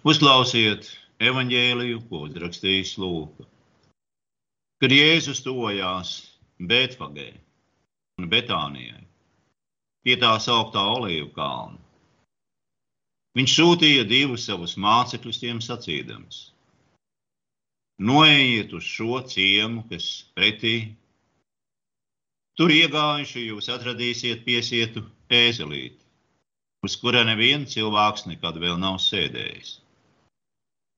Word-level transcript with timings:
Uzklausiet 0.00 0.86
evaņģēliju, 1.20 1.98
ko 2.08 2.22
uzrakstījis 2.24 2.94
Lūks. 3.02 3.44
Kad 4.80 4.94
Jēzus 4.96 5.42
tojās 5.44 6.12
Bētfagē 6.56 7.26
un 8.16 8.28
Betānijai, 8.32 9.02
pie 10.00 10.16
tā 10.22 10.30
sauktā 10.40 10.80
olīvu 10.94 11.28
kalna, 11.34 11.76
viņš 13.36 13.56
sūtīja 13.58 14.06
divus 14.08 14.46
savus 14.48 14.78
mācekļus 14.80 15.42
tiem 15.42 15.60
sacīdams: 15.60 16.40
Noejiet 18.00 18.72
uz 18.72 18.88
šo 18.88 19.20
ciemu, 19.28 19.84
kas 19.92 20.08
pretī. 20.32 20.94
Tur 22.56 22.72
iegājuši 22.72 23.44
jūs 23.50 23.68
atradīsiet 23.76 24.48
piesietu 24.48 25.04
ēzelīti, 25.28 26.00
uz 26.88 26.96
kura 27.04 27.28
neviens 27.28 27.76
cilvēks 27.76 28.24
nekad 28.32 28.56
vēl 28.64 28.80
nav 28.80 28.96
sēdējis. 29.04 29.76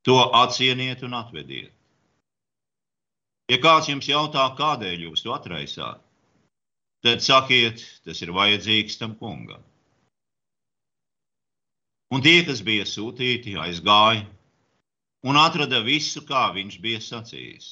To 0.09 0.19
atsieniet 0.35 1.03
un 1.07 1.15
atvediet. 1.15 1.73
Ja 3.51 3.59
kāds 3.63 3.91
jums 3.91 4.09
jautā, 4.09 4.45
kādēļ 4.59 5.07
jūs 5.09 5.23
to 5.23 5.35
atraisāt, 5.35 6.01
tad 7.05 7.23
sakiet, 7.23 7.83
tas 8.07 8.23
ir 8.23 8.33
vajadzīgs 8.35 8.99
tam 9.01 9.15
kungam. 9.19 9.63
Un 12.13 12.23
tie, 12.25 12.43
kas 12.47 12.63
bija 12.65 12.87
sūtīti, 12.89 13.57
aizgāja 13.59 14.27
un 15.25 15.39
atrada 15.39 15.81
visu, 15.85 16.23
kā 16.29 16.49
viņš 16.55 16.79
bija 16.83 17.01
sacījis. 17.01 17.69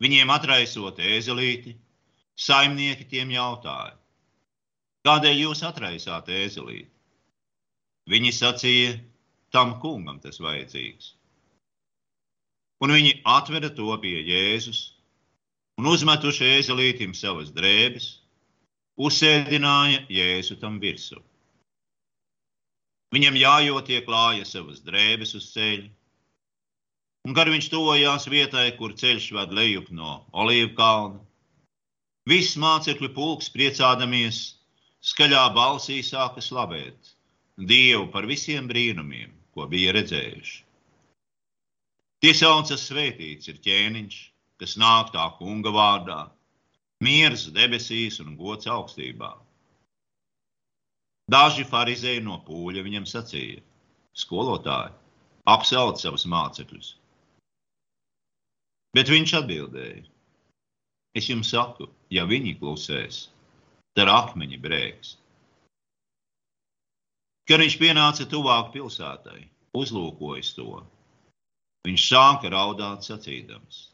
Viņiem 0.00 0.32
atraisot 0.32 0.98
ēzelīti, 1.04 1.74
saimnieki 2.40 3.04
tiem 3.10 3.34
jautāja, 3.34 3.98
kādēļ 5.04 5.42
jūs 5.44 5.62
atraisāt 5.68 6.30
ēzelīti? 6.32 6.88
Viņi 8.10 8.32
sacīja, 8.32 8.94
tam 9.54 9.78
kungam 9.82 10.20
tas 10.22 10.40
vajadzīgs. 10.42 11.14
Un 12.80 12.94
viņi 12.96 13.20
atveda 13.28 13.68
to 13.76 13.92
pie 14.00 14.20
Jēzus 14.24 14.82
un 15.80 15.88
uzmetuši 15.90 16.48
ēzelītim 16.58 17.12
savas 17.16 17.50
drēbes, 17.56 18.06
uzsēdināja 19.00 20.04
Jēzu 20.12 20.56
tam 20.60 20.78
virsū. 20.80 21.20
Viņam 23.10 23.36
jājot 23.40 23.90
ieklāja 23.90 24.46
savas 24.46 24.84
drēbes 24.86 25.34
uz 25.34 25.48
ceļa, 25.54 25.88
un 27.26 27.34
kad 27.36 27.50
viņš 27.50 27.68
tojās 27.72 28.28
vietai, 28.30 28.68
kur 28.78 28.94
ceļš 28.94 29.32
ved 29.36 29.54
lejup 29.56 29.90
no 29.90 30.20
olīvu 30.30 30.72
kalna, 30.78 31.18
viss 32.30 32.60
mācekļu 32.60 33.10
pulks 33.16 33.50
priecādamies, 33.52 34.40
skaļā 35.12 35.48
balsī 35.56 35.98
sāka 36.06 36.44
slavēt 36.44 37.16
Dievu 37.60 38.06
par 38.12 38.24
visiem 38.30 38.68
brīnumiem, 38.70 39.34
ko 39.54 39.66
bija 39.70 39.94
redzējuši. 39.96 40.58
Tie 42.20 42.32
saucas 42.36 42.82
svētīts 42.84 43.48
ir 43.48 43.60
ķēniņš, 43.64 44.16
kas 44.60 44.76
nāk 44.80 45.12
tā 45.14 45.24
kunga 45.38 45.72
vārdā, 45.72 46.18
miers 47.00 47.46
debesīs 47.56 48.20
un 48.20 48.34
gods 48.36 48.68
augstībā. 48.68 49.30
Daži 51.30 51.64
farizēji 51.64 52.24
no 52.26 52.40
pūļa 52.46 52.84
viņam 52.84 53.06
sacīja: 53.08 53.62
Skolotāji, 54.20 54.92
apsauc 55.48 56.00
savus 56.02 56.26
mācekļus. 56.28 56.94
Bet 58.98 59.12
viņš 59.12 59.36
atbildēja: 59.40 60.02
Es 61.14 61.26
jums 61.30 61.48
saku, 61.54 61.88
ja 62.10 62.26
viņi 62.26 62.56
klusēs, 62.60 63.24
tad 63.98 64.10
akmeņi 64.12 64.58
brēks. 64.62 65.16
Kad 67.50 67.58
viņš 67.64 67.76
pienāca 67.80 68.28
tuvāk 68.30 68.68
pilsētai, 68.70 69.40
uzlūkojis 69.74 70.52
to, 70.54 70.84
viņš 71.82 72.04
sāka 72.12 72.50
raudāt 72.52 73.02
sacīdams. 73.02 73.88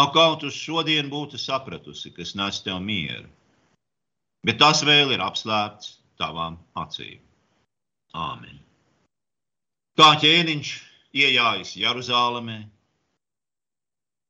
Ak, 0.00 0.14
kaut 0.14 0.46
uz 0.48 0.56
šodien 0.56 1.10
būtu 1.12 1.36
sapratusi, 1.36 2.14
kas 2.16 2.32
nes 2.32 2.62
tev 2.64 2.78
mieru, 2.80 3.28
bet 4.40 4.56
tas 4.62 4.80
vēl 4.88 5.12
ir 5.12 5.20
apslēpts 5.20 5.98
tavām 6.16 6.56
acīm. 6.80 7.20
Āmen. 8.16 8.56
Kā 10.00 10.14
ķēniņš 10.20 10.72
iejājis 11.12 11.74
Jeruzalemē 11.76 12.58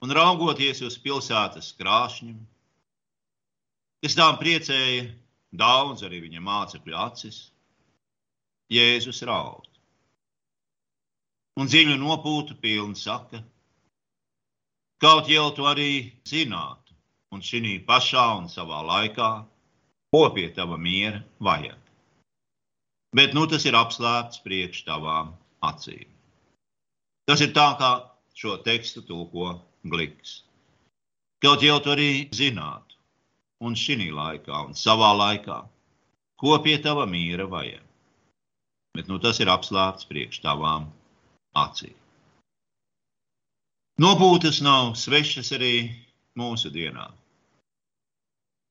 un 0.03 0.15
raugoties 0.19 0.83
uz 0.83 0.99
pilsētas 0.99 1.71
krāšņiem, 1.79 2.43
kas 4.03 4.19
tām 4.19 4.39
priecēja 4.43 5.07
daudz 5.55 6.03
arī 6.03 6.25
viņa 6.27 6.43
mācekļu 6.43 6.99
acis, 7.07 7.52
Jēzus 8.71 9.21
raud. 9.29 9.67
Un 11.61 11.69
dziļu 11.69 11.99
nopūtu 12.01 12.55
pilni 12.61 12.97
saka, 12.97 13.43
kaut 15.03 15.29
jau 15.29 15.51
tu 15.57 15.67
arī 15.69 16.13
zinātu, 16.29 16.95
un 17.35 17.45
šī 17.45 17.75
pašā 17.89 18.25
un 18.39 18.49
savā 18.49 18.81
laikā, 18.87 19.29
ko 20.13 20.23
pie 20.37 20.49
tava 20.57 20.79
miera 20.79 21.21
vajag. 21.41 21.79
Bet 23.13 23.37
nu 23.37 23.45
tas 23.47 23.67
ir 23.69 23.77
apslēpts 23.77 24.41
priekš 24.47 24.87
tavām 24.89 25.35
acīm. 25.61 26.09
Tas 27.29 27.45
ir 27.45 27.53
tā, 27.53 27.69
kā 27.77 27.93
šo 28.35 28.57
tekstu 28.65 29.05
tulko 29.05 29.59
Gliks. 29.85 30.43
Kaut 31.45 31.63
jau 31.63 31.77
tu 31.85 31.93
arī 31.93 32.29
zinātu, 32.33 32.97
un 33.61 33.77
šī 33.77 34.09
laikā, 34.09 34.65
un 34.65 34.73
savā 34.73 35.13
laikā, 35.19 35.61
ko 36.41 36.59
pie 36.65 36.79
tava 36.81 37.05
miera 37.07 37.45
vajag 37.45 37.92
bet 38.97 39.09
nu, 39.09 39.19
tas 39.23 39.41
ir 39.41 39.51
apslēpts 39.53 40.09
priekš 40.09 40.43
tavām 40.45 40.89
acīm. 41.57 41.97
Nopūtas 44.01 44.61
nav 44.65 44.95
svešas 44.97 45.53
arī 45.57 45.75
mūsu 46.39 46.73
dienā. 46.73 47.11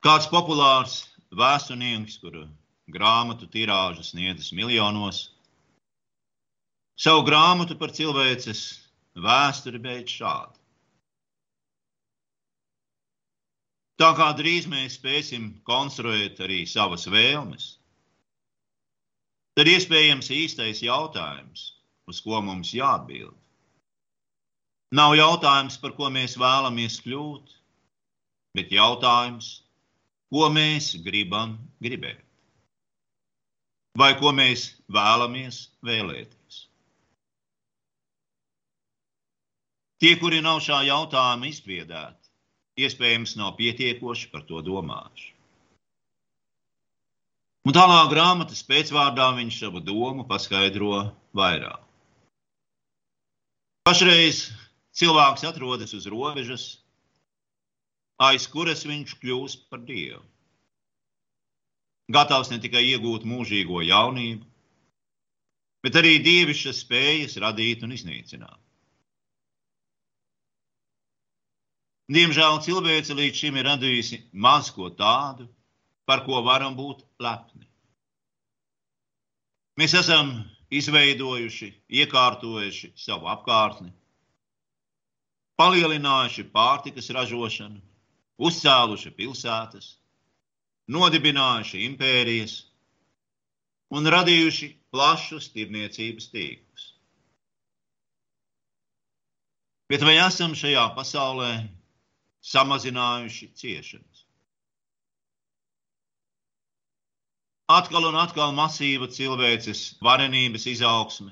Kāds 0.01 0.25
populārs 0.31 0.95
vēsturnieks, 1.37 2.17
kuru 2.21 2.47
grāmatu 2.91 3.47
tirāžas 3.47 4.11
sniedzas 4.11 4.49
miljonos, 4.57 5.27
savu 6.97 7.21
grāmatu 7.27 7.77
par 7.77 7.93
cilvēces 7.93 8.63
vēsturi 9.15 9.81
beidz 9.81 10.17
šādi. 10.17 10.57
Tā 14.01 14.09
kā 14.17 14.31
drīz 14.33 14.65
mēs 14.65 14.97
spēsim 14.97 15.51
konstruēt 15.69 16.41
arī 16.41 16.63
savas 16.65 17.05
vēlmes, 17.05 17.75
tad 19.57 19.67
iespējams 19.67 20.31
īstais 20.33 20.81
jautājums, 20.85 21.65
uz 22.07 22.21
ko 22.23 22.41
mums 22.43 22.73
jāatbild. 22.75 23.35
Nav 24.91 25.15
jautājums, 25.15 25.77
par 25.79 25.93
ko 25.95 26.09
mēs 26.11 26.35
vēlamies 26.39 26.99
kļūt, 27.05 27.53
bet 28.57 28.73
jautājums, 28.75 29.61
ko 30.31 30.49
mēs 30.51 30.93
gribam 31.05 31.55
gribēt. 31.83 32.25
Vai 33.99 34.13
ko 34.19 34.31
mēs 34.35 34.69
vēlamies 34.91 35.65
vēlēties. 35.83 36.59
Tie, 40.01 40.15
kuri 40.17 40.39
nav 40.41 40.59
šā 40.65 40.79
jautājuma 40.87 41.49
izbiedēti, 41.51 42.31
iespējams, 42.83 43.35
nav 43.37 43.53
pietiekoši 43.59 44.31
par 44.31 44.47
to 44.47 44.63
domājuši. 44.65 45.27
Un 47.61 47.75
tālāk 47.77 48.09
grāmatas 48.09 48.63
pēcvārdā 48.65 49.27
viņš 49.37 49.57
savu 49.61 49.81
domu 49.85 50.25
paskaidro 50.29 51.03
vairāk. 51.37 51.83
Pašreiz 53.85 54.47
cilvēks 54.97 55.45
atrodas 55.45 55.93
uz 55.97 56.07
robežas, 56.09 56.65
aiz 58.21 58.47
kuras 58.49 58.81
viņš 58.85 59.13
kļūst 59.21 59.69
par 59.69 59.81
dievu. 59.85 60.23
Gatavs 62.11 62.49
ne 62.51 62.57
tikai 62.61 62.81
iegūt 62.89 63.29
mūžīgo 63.29 63.83
jaunību, 63.85 64.43
bet 65.85 66.01
arī 66.01 66.17
dievišķas 66.25 66.81
spējas 66.83 67.37
radīt 67.45 67.85
un 67.85 67.93
iznīcināt. 67.95 68.59
Diemžēl 72.11 72.57
cilvēce 72.65 73.15
līdz 73.15 73.37
šim 73.37 73.57
ir 73.61 73.69
radījusi 73.69 74.25
maz 74.33 74.73
ko 74.75 74.89
tādu, 74.91 75.45
par 76.05 76.25
ko 76.25 76.41
varam 76.45 76.75
būt 76.77 77.03
lepni. 77.21 77.67
Mēs 79.79 79.95
esam 79.97 80.33
izveidojuši, 80.71 81.69
iekārtojuši 82.01 82.91
savu 82.99 83.29
apkārtni, 83.31 83.91
palielinājuši 85.59 86.47
pārtikas 86.53 87.09
ražošanu, 87.15 87.79
uzcēluši 88.41 89.11
pilsētas, 89.17 89.95
nodibinājuši 90.91 91.83
impērijas 91.87 92.55
un 93.95 94.07
radījuši 94.15 94.71
plašus 94.91 95.51
tirniecības 95.55 96.31
tīklus. 96.33 96.87
Bet 99.91 100.03
vai 100.07 100.15
esam 100.23 100.55
šajā 100.55 100.85
pasaulē 100.95 101.51
samazinājuši 102.47 103.47
ciešanas? 103.59 104.10
Atkal 107.71 108.07
un 108.09 108.17
atkal 108.19 108.51
masīva 108.57 109.07
cilvēces 109.11 109.83
varenības 110.03 110.65
izaugsme 110.71 111.31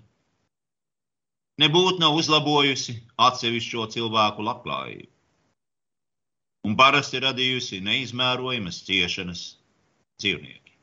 nebūtu 1.60 2.00
nav 2.00 2.16
uzlabojusi 2.16 2.96
atsevišķo 3.28 3.88
cilvēku 3.96 4.46
labklājību 4.48 5.10
un 6.70 6.76
parasti 6.80 7.22
radījusi 7.24 7.80
neizmērojamas 7.84 8.82
ciešanas 8.88 9.44
dzīvnieki. 10.22 10.74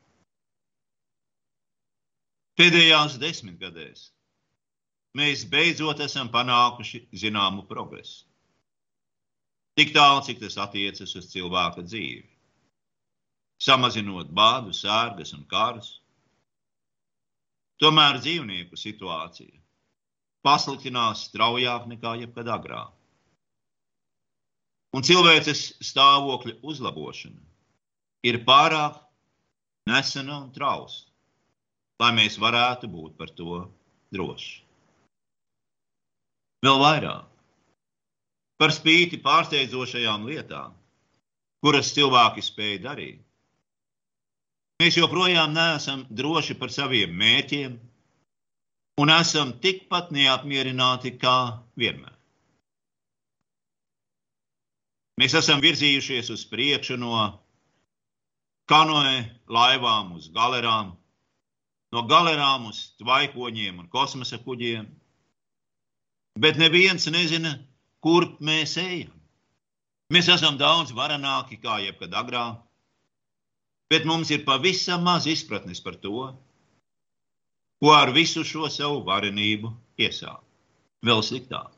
Pēdējās 2.57 3.17
desmitgadēs 3.21 4.07
mēs 5.17 5.45
beidzot 5.49 6.01
esam 6.05 6.31
panākuši 6.33 7.03
zināmu 7.23 7.67
progresu. 7.69 8.25
Tik 9.77 9.93
tālu, 9.93 10.23
cik 10.25 10.41
tas 10.41 10.57
attiecas 10.57 11.13
uz 11.19 11.29
cilvēka 11.29 11.85
dzīvi. 11.85 12.25
Samazinot 13.67 14.29
bādu, 14.31 14.71
sērgas 14.71 15.33
un 15.35 15.43
kārus. 15.51 15.97
Tomēr 17.83 18.21
dzīvnieku 18.23 18.79
situācija 18.79 19.57
pasliktinās 20.47 21.25
straujāk 21.27 21.89
nekā 21.91 22.13
jebkad 22.21 22.47
agrāk. 22.53 22.93
Un 24.95 25.03
cilvēces 25.03 25.63
stāvokļa 25.83 26.55
uzlabošana 26.63 27.43
ir 28.29 28.39
pārāk 28.47 29.01
nesena 29.91 30.39
un 30.45 30.53
trausa, 30.55 31.03
lai 32.01 32.13
mēs 32.15 32.39
varētu 32.39 32.89
būt 32.93 33.17
par 33.19 33.33
to 33.35 33.59
droši. 34.15 34.55
Vēl 36.65 36.79
vairāk 36.81 37.27
par 38.57 38.73
spīti 38.73 39.19
pārsteidzošajām 39.21 40.25
lietām, 40.31 40.73
kuras 41.61 41.91
cilvēki 41.93 42.41
spēja 42.41 42.83
darīt. 42.87 43.26
Mēs 44.77 44.97
joprojām 44.99 45.55
neesam 45.57 46.03
droši 46.13 46.53
par 46.59 46.69
saviem 46.73 47.13
mērķiem 47.17 47.77
un 49.01 49.11
esam 49.13 49.55
tikpat 49.63 50.11
neapmierināti 50.13 51.15
kā 51.21 51.37
vienmēr. 51.77 52.13
Mēs 55.17 55.33
esam 55.39 55.63
virzījušies 55.63 56.29
uz 56.29 56.43
priekšu 56.45 56.99
no 57.01 57.13
kanoe 58.69 59.23
laivām 59.49 60.13
uz 60.19 60.27
galerām, 60.33 60.91
no 61.93 62.03
galerām 62.11 62.69
uz 62.69 62.83
tvaikoņiem 63.01 63.81
un 63.81 63.89
kosmosa 63.89 64.37
kuģiem, 64.43 64.85
bet 66.37 66.61
neviens 66.61 67.09
nezina, 67.09 67.55
kurp 68.05 68.37
mēs 68.45 68.77
ejam. 68.77 69.15
Mēs 70.13 70.29
esam 70.31 70.61
daudz 70.61 70.93
varenāki 70.93 71.57
kā 71.63 71.81
jebkad 71.81 72.13
agrāk, 72.13 72.61
bet 73.91 74.05
mums 74.05 74.31
ir 74.31 74.43
pavisam 74.45 75.03
maz 75.03 75.27
izpratnes 75.27 75.81
par 75.83 75.95
to, 76.03 76.31
ko 77.79 77.93
ar 77.93 78.11
visu 78.15 78.43
šo 78.43 78.69
savu 78.73 79.03
varenību 79.07 79.71
iesāk. 80.01 80.41
Vēl 81.05 81.21
sliktāk. 81.23 81.71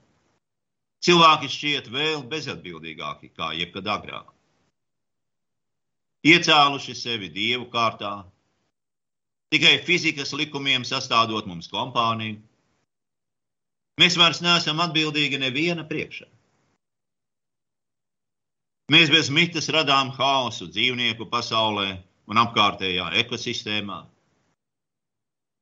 Cilvēki 1.04 1.50
šķiet 1.52 1.88
vēl 1.92 2.24
bezatbildīgāki 2.32 3.32
kā 3.36 3.54
jebkad 3.56 3.88
agrāk. 3.88 4.28
Iecēluši 6.28 6.96
sevi 7.00 7.30
dievu 7.32 7.70
kārtā, 7.72 8.26
tikai 9.54 9.78
fizikas 9.88 10.34
likumiem 10.36 10.84
sastādot 10.88 11.48
mums 11.48 11.70
kompāniju. 11.72 12.42
Mēs 14.00 14.18
vairs 14.20 14.42
neesam 14.44 14.80
atbildīgi 14.84 15.40
neviena 15.40 15.86
priekšā. 15.88 16.28
Mēs 18.90 19.12
bez 19.14 19.28
mitas 19.30 19.70
radām 19.70 20.10
haosu 20.16 20.66
dzīvnieku 20.74 21.28
pasaulē 21.30 21.92
un 22.30 22.40
apkārtējā 22.42 23.12
ekosistēmā 23.22 24.00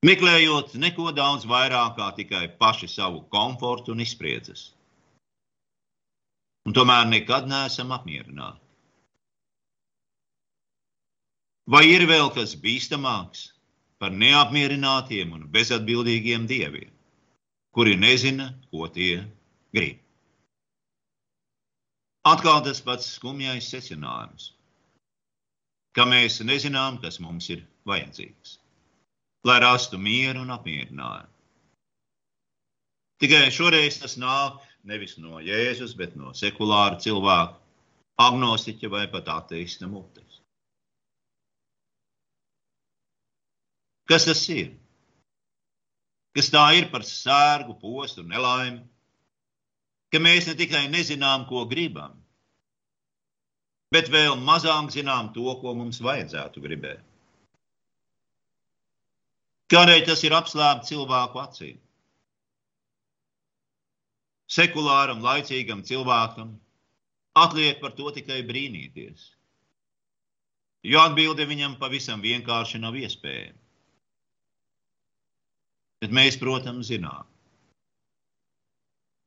meklējot 0.08 0.78
neko 0.80 1.12
daudz 1.18 1.44
vairāk 1.50 1.98
kā 1.98 2.08
tikai 2.16 2.46
paši 2.62 2.88
savu 2.88 3.26
komfortu 3.34 3.92
un 3.92 4.06
izpriedzes. 4.06 4.70
Un 6.68 6.76
tomēr 6.78 7.04
nekad 7.12 7.52
neesam 7.52 7.92
apmierināti. 7.96 8.64
Vai 11.68 11.84
ir 11.92 12.08
vēl 12.08 12.32
kas 12.32 12.56
bīstamāks 12.64 13.50
par 14.00 14.16
neapmierinātiem 14.16 15.34
un 15.36 15.48
bezatbildīgiem 15.52 16.48
dieviem, 16.48 16.92
kuri 17.76 18.00
nezina, 18.00 18.54
ko 18.72 18.88
tie 18.88 19.26
grib? 19.76 20.07
Atkal 22.28 22.62
tas 22.66 22.84
pats 22.84 23.08
skumjais 23.16 23.70
secinājums, 23.72 24.52
ka 25.96 26.06
mēs 26.10 26.42
nezinām, 26.44 27.02
kas 27.04 27.22
mums 27.24 27.48
ir 27.54 27.64
vajadzīgs 27.88 28.58
lai 29.48 29.60
rastu 29.64 29.98
mieru 29.98 30.44
un 30.44 30.52
apmierinājumu. 30.52 31.34
Tikai 33.22 33.48
šoreiz 33.54 34.00
tas 34.02 34.18
nāk 34.22 34.60
nevis 34.88 35.16
no 35.22 35.40
Jēzus, 35.42 35.96
bet 35.98 36.18
no 36.20 36.34
sekulāra 36.38 37.00
cilvēka, 37.02 37.56
agnostiķa 38.22 38.92
vai 38.94 39.06
pat 39.14 39.32
ateista 39.34 39.88
mutes. 39.90 40.42
Kas 44.08 44.28
tas 44.28 44.44
ir? 44.54 44.76
Kas 46.38 46.52
tā 46.54 46.68
ir 46.78 46.92
par 46.92 47.04
sērgu, 47.08 47.74
postu 47.82 48.22
un 48.24 48.30
nelaimi? 48.32 48.84
Ka 50.14 50.22
mēs 50.24 50.48
ne 50.48 50.56
tikai 50.56 50.86
nezinām, 50.92 51.46
ko 51.50 51.66
gribam, 51.68 52.14
bet 53.92 54.12
vēl 54.12 54.38
mazāk 54.40 54.94
zinām 54.96 55.34
to, 55.36 55.48
ko 55.62 55.74
mums 55.76 56.00
vajadzētu 56.04 56.64
gribēt. 56.64 57.04
Kādēļ 59.68 60.06
tas 60.08 60.24
ir 60.24 60.36
apslēpts 60.36 60.94
cilvēku 60.94 61.42
acīm? 61.44 61.80
Sekulāram, 64.48 65.20
laicīgam 65.20 65.82
cilvēkam 65.84 66.54
atliek 67.36 67.82
par 67.82 67.92
to 67.98 68.14
tikai 68.16 68.40
brīnīties. 68.48 69.34
Jo 70.88 71.04
atbilde 71.04 71.44
viņam 71.50 71.76
pavisam 71.82 72.24
vienkārši 72.24 72.80
nav 72.80 72.96
iespējama. 72.96 73.60
Bet 76.00 76.14
mēs, 76.14 76.38
protams, 76.40 76.88
zinām, 76.94 77.26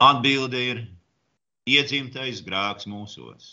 atbilde 0.00 0.60
ir 0.64 0.80
iedzimtais 1.68 2.40
grēks 2.44 2.88
mūsos, 2.88 3.50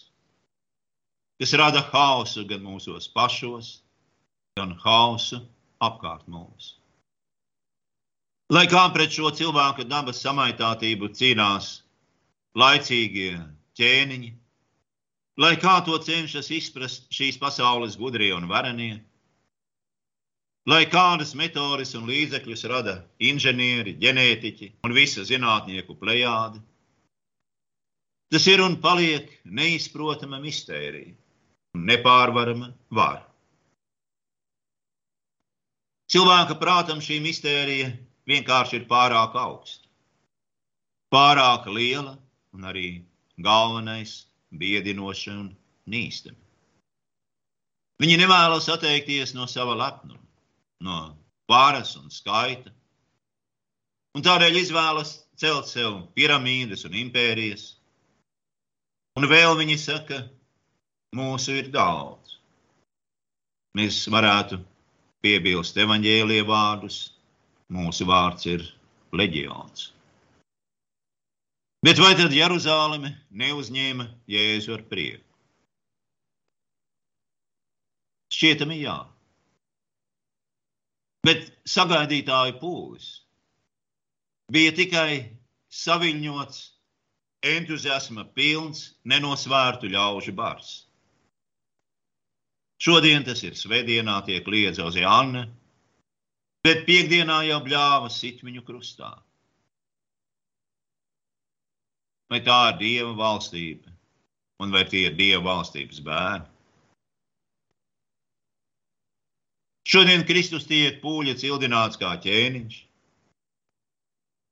kas 1.41 1.53
rada 1.59 1.83
hausu 1.91 2.45
gan 2.47 2.63
mūsos 2.63 3.09
pašos, 3.13 3.81
gan 4.57 4.73
hausu 4.83 5.41
apkārt 5.83 6.25
mums. 6.31 6.77
Lai 8.49 8.63
kā 8.71 8.85
pret 8.95 9.11
šo 9.11 9.29
cilvēku 9.35 9.83
dabas 9.91 10.21
samaitātību 10.23 11.11
cīnās 11.19 11.81
laicīgie 12.55 13.35
ķēniņi, 13.77 14.31
lai 15.43 15.53
kā 15.59 15.75
to 15.85 15.99
cenšas 15.99 16.47
izprast 16.55 17.11
šīs 17.13 17.37
pasaules 17.41 17.99
gudrie 17.99 18.31
un 18.33 18.47
varenie, 18.47 19.01
lai 20.67 20.83
kādas 20.91 21.31
metodas 21.39 21.93
un 21.95 22.07
līdzekļus 22.09 22.65
rada 22.67 22.97
inženieri, 23.23 23.95
ģenētiķi 24.01 24.73
un 24.83 24.95
visa 24.95 25.23
zinātnieku 25.27 25.95
plejāde. 25.99 26.59
Tas 28.27 28.43
ir 28.51 28.59
un 28.59 28.75
paliek 28.83 29.31
neizprotama 29.45 30.41
mistērija 30.43 31.13
un 31.77 31.87
nepārvarama 31.87 32.73
vara. 32.91 33.23
Cilvēka 36.11 36.55
prātam 36.59 36.99
šī 37.03 37.21
mistērija 37.23 37.91
vienkārši 38.27 38.81
ir 38.81 38.85
pārāk 38.91 39.35
augsta, 39.39 39.87
pārāk 41.11 41.67
liela 41.71 42.17
un 42.55 42.67
arī 42.67 42.87
galvenais 43.43 44.21
biedinoša 44.51 45.33
un 45.35 45.49
nīstama. 45.87 46.39
Viņi 48.03 48.19
nevēlas 48.21 48.67
atteikties 48.69 49.33
no 49.35 49.47
sava 49.49 49.75
lepnuma, 49.75 50.26
no 50.83 51.15
varas 51.49 51.95
un 51.97 52.11
skaita, 52.13 52.71
un 54.15 54.25
tādēļ 54.25 54.61
izvēlas 54.61 55.13
celt 55.39 55.69
sev 55.69 56.01
piramīdas 56.17 56.85
un 56.87 56.97
impērijas. 56.97 57.75
Un 59.17 59.25
vēl 59.29 59.55
viņi 59.57 59.77
saka, 59.81 60.21
mūsu 61.17 61.57
ir 61.61 61.69
daudz. 61.73 62.37
Mēs 63.77 64.03
varētu 64.09 64.59
piebilst 65.25 65.77
evaņģēlie 65.77 66.41
vārdus, 66.47 66.97
mūsu 67.73 68.05
vārds 68.09 68.47
ir 68.49 68.65
leģions. 69.13 69.91
Bet 71.85 72.01
vai 72.01 72.15
tad 72.17 72.33
Jeruzaleme 72.33 73.13
neuzņēma 73.37 74.07
Jēzu 74.29 74.73
ar 74.75 74.83
prieku? 74.89 75.23
Šķietami 78.33 78.81
jā. 78.81 78.97
Bet 81.27 81.49
sagaidītāju 81.67 82.55
pūlis 82.61 83.07
bija 84.53 84.71
tikai 84.75 85.37
saviņots, 85.73 86.59
entuziasma 87.47 88.23
pilns, 88.37 88.93
nenosvērtu 89.03 89.89
ļaužu 89.91 90.33
bars. 90.37 90.71
Šodien 92.81 93.25
tas 93.25 93.41
ir 93.43 93.57
svētdienā, 93.57 94.19
tiek 94.25 94.47
liedza 94.47 94.85
uz 94.87 94.97
Jānu, 94.97 95.43
bet 96.65 96.85
piekdienā 96.87 97.41
jau 97.49 97.59
bļāva 97.65 98.11
sit 98.13 98.43
viņu 98.45 98.63
krustā. 98.67 99.15
Vai 102.31 102.41
tā 102.45 102.59
ir 102.71 102.79
Dieva 102.81 103.13
valstība, 103.17 103.89
un 104.61 104.73
vai 104.75 104.83
tie 104.85 105.07
ir 105.07 105.17
Dieva 105.17 105.43
valstības 105.47 106.03
bērni? 106.05 106.56
Šodien 109.87 110.25
Kristus 110.27 110.65
tiek 110.67 110.97
pūļa 110.99 111.37
cildināts 111.39 111.99
kā 112.01 112.09
ķēniņš, 112.23 112.81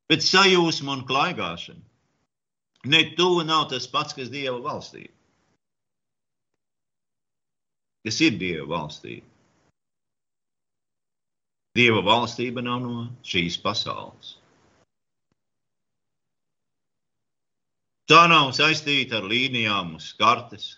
bet 0.07 0.23
sajūsma 0.23 0.93
un 0.95 1.03
klaigāšana 1.09 1.83
ne 2.93 3.01
tuvu 3.17 3.43
nav 3.43 3.67
tas 3.73 3.89
pats, 3.91 4.15
kas 4.15 4.31
Dieva 4.31 4.61
valstība. 4.63 5.11
Kas 8.05 8.21
ir 8.21 8.39
Dieva 8.39 8.69
valstība? 8.69 9.27
Dieva 11.75 11.99
valstība 12.05 12.63
nav 12.63 12.79
no 12.85 13.05
šīs 13.27 13.59
pasaules. 13.59 14.37
Tā 18.07 18.23
nav 18.31 18.53
saistīta 18.55 19.19
ar 19.19 19.27
līnijām 19.27 19.95
uz 19.97 20.13
kartes. 20.15 20.75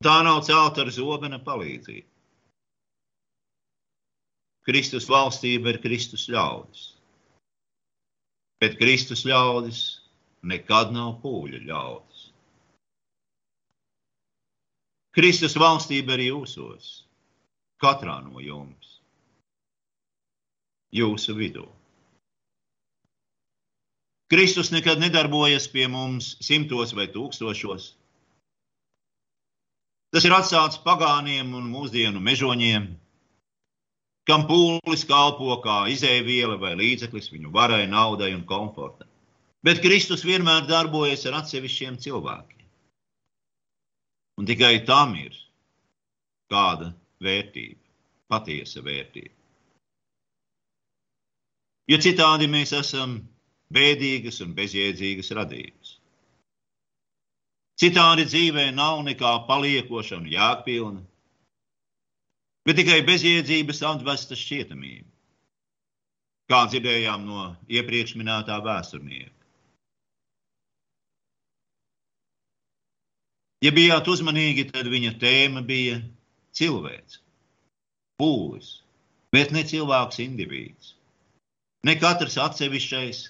Tā 0.00 0.20
nav 0.24 0.44
celta 0.46 0.86
ar 0.86 0.92
zobena 0.94 1.42
palīdzību. 1.42 2.15
Kristus 4.66 5.06
valstība 5.10 5.74
ir 5.74 5.80
Kristus 5.82 6.26
ļaudis. 6.32 6.88
Bet 8.62 8.78
Kristus 8.80 9.22
ļaudis 9.28 9.82
nekad 10.42 10.92
nav 10.94 11.20
pūļu 11.22 11.62
ļaudis. 11.68 12.26
Kristus 15.16 15.56
valstība 15.56 16.16
ir 16.18 16.26
jūsos, 16.32 17.06
katrā 17.80 18.18
no 18.24 18.42
jums 18.42 18.96
jūsu 20.96 21.34
vidū. 21.36 21.66
Kristus 24.32 24.72
nekad 24.74 24.98
nedarbojas 24.98 25.68
pie 25.70 25.86
mums 25.86 26.34
simtos 26.42 26.92
vai 26.96 27.06
tūkstošos. 27.14 27.92
Tas 30.14 30.24
ir 30.26 30.34
atstāts 30.34 30.80
pagāniem 30.82 31.52
un 31.54 31.68
mūsdienu 31.70 32.22
mežoņiem, 32.22 32.88
kam 34.26 34.46
pūlis 34.48 35.04
kalpo 35.06 35.56
kā 35.64 35.84
izēviela 35.92 36.58
vai 36.58 36.74
līdzeklis 36.78 37.30
viņu 37.32 37.52
varai, 37.54 37.86
naudai 37.90 38.32
un 38.34 38.44
komfortam. 38.48 39.08
Bet 39.66 39.82
Kristus 39.82 40.24
vienmēr 40.26 40.66
darbojas 40.68 41.24
ar 41.26 41.40
atsevišķiem 41.40 41.98
cilvēkiem. 42.02 42.66
Un 44.36 44.46
tikai 44.46 44.84
tam 44.86 45.14
ir 45.16 45.34
kāda 46.52 46.92
vērtība, 47.22 47.80
patiesa 48.30 48.82
vērtība. 48.84 49.32
Jo 51.86 51.98
citādi 52.02 52.48
mēs 52.50 52.74
esam 52.74 53.20
bēdīgas 53.72 54.42
un 54.42 54.54
bezjēdzīgas 54.58 55.30
radības. 55.38 55.92
Citādi 57.78 58.24
dzīvē 58.26 58.70
nav 58.74 59.02
nekā 59.06 59.32
paliekoša 59.48 60.18
un 60.18 60.26
jāpilna, 60.32 61.02
bet 62.66 62.78
tikai 62.80 63.00
bezjēdzības 63.06 63.82
atvesta 63.86 64.38
šķietamība, 64.38 65.08
kā 66.50 66.64
dzirdējām 66.70 67.24
no 67.28 67.46
iepriekš 67.70 68.16
minētā 68.18 68.58
vēsturnieka. 68.64 69.32
Ja 73.64 73.72
bijāt 73.74 74.10
uzmanīgi, 74.12 74.66
tad 74.74 74.90
viņa 74.92 75.14
tēma 75.22 75.62
bija 75.66 76.02
cilvēks, 76.58 77.22
pūlis, 78.20 78.68
bet 79.32 79.54
ne 79.54 79.64
cilvēks 79.66 80.20
indivīds 80.22 80.96
ne 81.86 81.94
katrs 82.02 82.36
atsevišķais, 82.42 83.22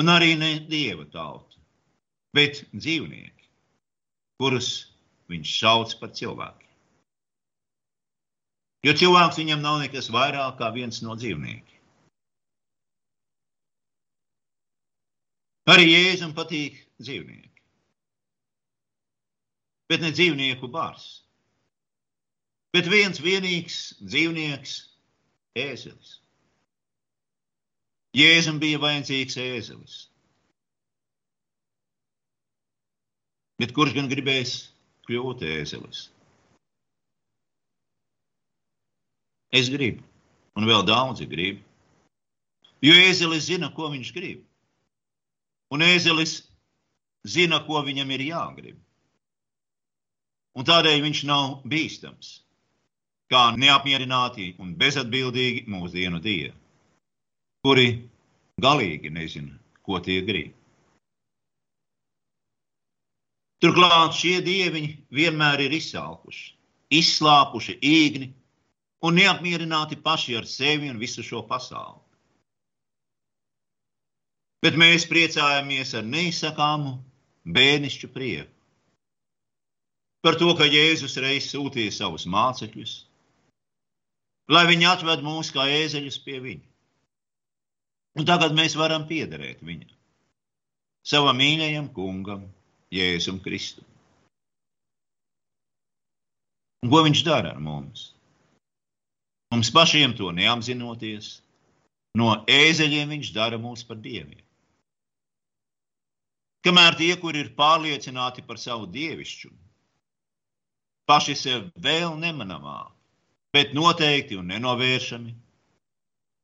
un 0.00 0.10
arī 0.10 0.34
ne 0.38 0.50
dieva 0.70 1.06
tauta, 1.12 1.60
bet 2.34 2.64
dzīvnieki, 2.74 3.50
kurus 4.40 4.70
viņš 5.30 5.52
sauc 5.60 5.94
par 6.00 6.14
cilvēkiem. 6.18 6.65
Jo 8.84 8.92
cilvēks 8.92 9.38
viņam 9.40 9.62
nav 9.64 9.80
nekas 9.82 10.10
vairāk 10.12 10.58
kā 10.60 10.68
viens 10.74 11.00
no 11.02 11.16
dzīvniekiem. 11.18 11.76
Arī 15.66 15.88
Jēzum 15.90 16.34
patīk 16.36 16.76
dzīvnieki. 17.02 17.62
Bet 19.90 20.02
ne 20.02 20.12
dzīvnieku 20.14 20.68
bars. 20.70 21.06
Bet 22.74 22.90
viens 22.90 23.18
vienīgs 23.22 23.96
dzīvnieks, 24.02 24.76
ēzelis. 25.58 26.16
Jēzum 28.16 28.60
bija 28.62 28.80
vajadzīgs 28.82 29.38
ēzelis. 29.42 29.96
Bet 33.60 33.72
kurš 33.76 33.96
gan 33.96 34.10
gribēs 34.12 34.58
kļūt 35.08 35.44
ēzelis? 35.48 36.06
Es 39.54 39.70
gribu, 39.70 40.02
un 40.56 40.66
vēl 40.66 40.84
daudzi 40.86 41.28
grib. 41.30 41.62
Jo 42.84 42.96
ēzelis 43.06 43.46
zina, 43.46 43.70
ko 43.72 43.90
viņš 43.92 44.10
grib. 44.14 44.42
Un 45.74 45.82
ēzelis 45.82 46.40
zina, 47.26 47.62
ko 47.66 47.82
viņam 47.86 48.10
ir 48.14 48.26
jāgrib. 48.28 48.76
Un 50.56 50.64
tādēļ 50.64 51.02
viņš 51.04 51.24
nav 51.28 51.58
bīstams, 51.68 52.40
kā 53.32 53.50
neapmierināti 53.58 54.54
un 54.62 54.76
bezatbildīgi 54.78 55.66
mūsdienu 55.68 56.20
dievi 56.22 56.54
kuri 57.66 57.86
galīgi 58.62 59.10
nezina, 59.10 59.56
ko 59.82 59.98
tie 59.98 60.20
grib. 60.22 60.52
Turklāt 63.64 64.14
šie 64.14 64.36
dieviņi 64.46 64.92
vienmēr 65.18 65.64
ir 65.64 65.74
izsalkuši, 65.74 66.44
izslāpuši 66.94 67.74
īgni 67.82 68.28
un 69.04 69.18
neapmierināti 69.18 69.98
paši 70.02 70.36
ar 70.38 70.46
sevi 70.48 70.90
un 70.90 71.00
visu 71.00 71.24
šo 71.26 71.42
pasauli. 71.48 72.00
Bet 74.64 74.78
mēs 74.80 75.04
priecājamies 75.10 75.92
ar 75.98 76.06
neizsakāmu 76.06 76.96
bērnišķu 77.56 78.08
prieku 78.14 78.52
par 80.26 80.34
to, 80.40 80.48
ka 80.58 80.66
Jēzus 80.66 81.12
reiz 81.22 81.46
sūtīja 81.52 81.92
savus 81.94 82.24
mācekļus, 82.26 82.94
lai 84.50 84.64
viņi 84.66 84.88
atved 84.90 85.22
mūs 85.22 85.52
kā 85.54 85.68
ēzeļus 85.70 86.18
pie 86.24 86.40
viņa. 86.42 86.64
Un 88.18 88.26
tagad 88.26 88.56
mēs 88.58 88.74
varam 88.74 89.04
piederēt 89.06 89.62
viņam, 89.62 89.92
savam 91.06 91.38
mīļajam 91.38 91.92
kungam, 91.94 92.48
Jēzum 92.90 93.38
Kristum. 93.44 93.86
Un 96.82 96.90
ko 96.90 97.04
viņš 97.06 97.22
dara 97.26 97.54
ar 97.54 97.62
mums? 97.62 98.15
Mums 99.54 99.70
pašiem 99.70 100.16
to 100.18 100.32
neapzinoties, 100.34 101.40
no 102.18 102.32
ēzeļiem 102.50 103.14
viņš 103.14 103.30
dara 103.36 103.60
mūs 103.62 103.84
par 103.86 104.00
dieviem. 104.02 104.42
Kamēr 106.66 106.96
tie, 106.98 107.12
kur 107.22 107.36
ir 107.38 107.52
pārliecināti 107.54 108.42
par 108.42 108.58
savu 108.58 108.88
dievišķumu, 108.90 109.60
paši 111.06 111.36
sev 111.38 111.68
vēl 111.78 112.16
nemanamāk, 112.18 112.90
bet 113.54 113.70
noteikti 113.78 114.34
un 114.40 114.50
nenovēršami 114.50 115.36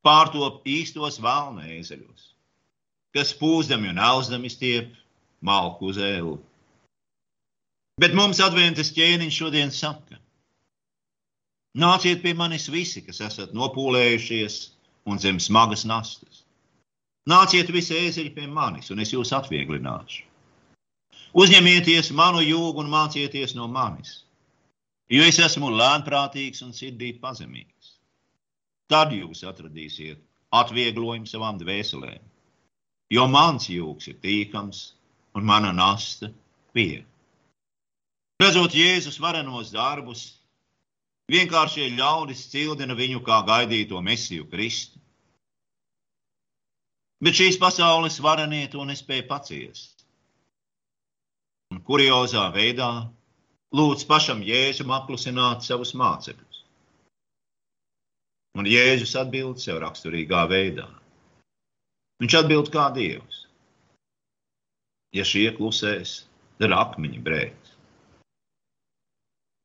pārtop 0.06 0.62
īstos 0.70 1.18
valna 1.22 1.66
ezeļos, 1.74 2.30
kas 3.18 3.34
pūzdami 3.38 3.90
un 3.90 3.98
auzdami 3.98 4.50
stiep 4.50 4.94
malku 5.42 5.90
uz 5.90 5.98
ēlu. 5.98 6.38
Bet 7.98 8.14
mums 8.14 8.38
adventas 8.40 8.94
ķēniņš 8.94 9.42
šodien 9.42 9.74
saka: 9.74 10.21
Nāciet 11.78 12.20
pie 12.22 12.34
manis 12.36 12.68
visi, 12.68 13.00
kas 13.04 13.22
esat 13.24 13.54
nopūlējušies 13.56 14.58
un 15.08 15.18
zem 15.22 15.38
smagas 15.40 15.86
nastas. 15.88 16.42
Nāciet 17.28 17.70
visi 17.72 17.96
ēzeļi 17.96 18.34
pie 18.34 18.46
manis, 18.50 18.90
un 18.92 19.00
es 19.00 19.14
jūs 19.14 19.32
atvieglināšu. 19.32 20.26
Uzņemieties 21.32 22.12
manu 22.12 22.42
jūgu 22.44 22.82
un 22.82 22.92
mācieties 22.92 23.54
no 23.56 23.70
manis, 23.72 24.18
jo 25.08 25.24
es 25.24 25.40
esmu 25.40 25.72
lēnprātīgs 25.72 26.60
un 26.66 26.76
sirdī 26.76 27.14
pazemīgs 27.22 27.92
Tad 28.92 29.14
jūs 29.16 29.40
atradīsiet 29.48 30.18
atvieglojumu 30.52 31.28
savām 31.28 31.56
dvēselēm. 31.60 32.20
Jo 33.12 33.24
mans 33.28 33.70
jūgs 33.72 34.10
ir 34.10 34.18
tīkams 34.20 34.82
un 35.38 35.46
mana 35.48 35.70
nasta 35.72 36.28
viegla. 36.76 37.08
Redzot 38.42 38.76
Jēzus 38.76 39.16
varenos 39.22 39.70
darbus, 39.72 40.26
vienkāršie 41.30 41.90
ļaudis 41.94 42.48
cildina 42.50 42.96
viņu 42.98 43.22
kā 43.26 43.42
gaidīto 43.46 44.00
mesiju 44.02 44.48
Kristu. 44.50 44.98
Bet 47.22 47.38
šīs 47.38 47.58
pasaules 47.62 48.18
varenie 48.18 48.66
to 48.70 48.82
nespēja 48.84 49.28
paciest. 49.28 50.02
Un 51.70 51.78
kuriozā 51.86 52.48
veidā 52.52 52.90
lūdz 53.72 54.02
pašam 54.10 54.42
Jēzum 54.42 54.90
apklusināt 54.92 55.62
savus 55.62 55.94
mācekļus. 55.94 56.64
Un 58.58 58.66
Jēzus 58.68 59.14
atbild 59.16 59.62
sev 59.62 59.78
raksturīgā 59.80 60.42
veidā. 60.50 60.90
Viņš 62.20 62.34
atbild 62.42 62.68
kā 62.74 62.90
Dievs. 62.92 63.46
Ja 65.16 65.24
šie 65.28 65.46
klusēs, 65.56 66.24
tad 66.60 66.74
akmeņi 66.76 67.22
brēks. 67.24 67.61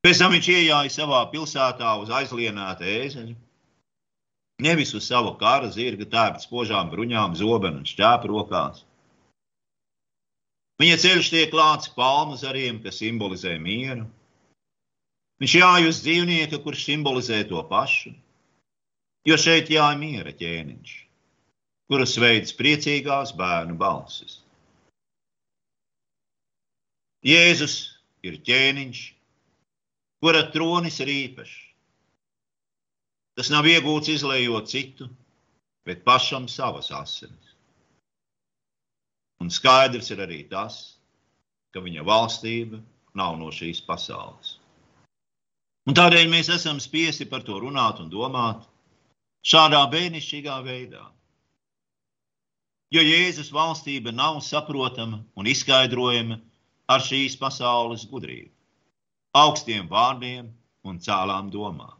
Pēc 0.08 0.22
tam 0.22 0.32
viņš 0.32 0.48
ienāca 0.54 0.94
savā 0.94 1.18
pilsētā 1.34 1.90
uz 2.00 2.12
aizlienāta 2.16 2.86
ēzeļa. 2.88 3.34
Nevis 4.64 4.94
uz 4.96 5.04
savu 5.04 5.34
kara 5.42 5.68
zirga, 5.68 6.06
tērpta 6.08 6.46
spožām 6.46 6.88
bruņām, 6.94 7.34
zobenu 7.36 7.82
un 7.82 7.90
šķēpu 7.90 8.30
rokās. 8.32 8.86
Viņa 10.80 11.00
ceļš 11.04 11.32
tiek 11.34 11.52
klāts 11.52 11.92
palmu 11.92 12.38
zariem, 12.40 12.80
kas 12.86 13.02
simbolizē 13.02 13.58
mieru. 13.60 14.06
Viņš 15.44 15.58
jāj 15.60 15.90
uz 15.90 16.00
dzīvnieka, 16.06 16.62
kurš 16.64 16.86
simbolizē 16.88 17.42
to 17.52 17.66
pašu, 17.68 18.14
jo 19.28 19.36
šeit 19.36 19.68
jāj 19.76 20.00
miera 20.00 20.32
ķēniņš, 20.32 20.96
kuras 21.92 22.16
veids 22.24 22.56
priecīgās 22.56 23.36
bērnu 23.36 23.76
balsis. 23.76 24.40
Jēzus 27.28 27.78
ir 28.24 28.40
ķēniņš, 28.48 29.06
kura 30.24 30.44
tronis 30.54 31.00
ir 31.04 31.12
īpašs. 31.14 31.56
Tas 33.38 33.52
nav 33.54 33.68
iegūts 33.70 34.10
izlējot 34.10 34.70
citu, 34.72 35.10
bet 35.86 36.06
pašam 36.08 36.48
savas 36.50 36.90
asinis. 36.92 37.54
Un 39.38 39.52
skaidrs 39.54 40.10
ir 40.12 40.24
arī 40.26 40.40
tas, 40.50 40.98
ka 41.70 41.84
viņa 41.86 42.06
valstība 42.08 42.80
nav 43.18 43.38
no 43.38 43.52
šīs 43.54 43.84
pasaules. 43.86 44.58
Un 45.88 45.96
tādēļ 45.96 46.26
mēs 46.32 46.50
esam 46.52 46.82
spiesti 46.84 47.30
par 47.30 47.46
to 47.48 47.60
runāt 47.62 48.02
un 48.04 48.10
domāt 48.12 48.66
šādā 49.46 49.86
bērnišķīgā 49.94 50.58
veidā. 50.66 51.06
Jo 52.92 53.04
Jēzus 53.04 53.54
valstība 53.54 54.12
nav 54.16 54.42
saprotama 54.44 55.22
un 55.36 55.48
izskaidrojama 55.48 56.40
ar 56.92 57.04
šīs 57.04 57.36
pasaules 57.40 58.06
gudrību, 58.10 58.52
augstiem 59.38 59.88
vārdiem 59.91 60.50
un 60.88 61.00
cēlām 61.03 61.51
domām. 61.53 61.96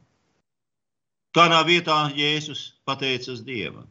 Kādā 1.38 1.60
vietā 1.68 1.98
Jēzus 2.18 2.62
pateicas 2.88 3.44
Dievam, 3.46 3.86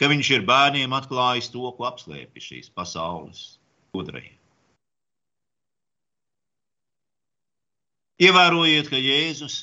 ka 0.00 0.08
viņš 0.10 0.30
ir 0.34 0.46
bērniem 0.48 0.96
atklājis 0.96 1.52
to, 1.52 1.62
ko 1.76 1.86
apslēpj 1.88 2.42
šīs 2.42 2.72
pasaules 2.74 3.44
gudrajiem. 3.94 4.34
Ievērojiet, 8.16 8.88
ka 8.88 8.96
Jēzus 8.96 9.56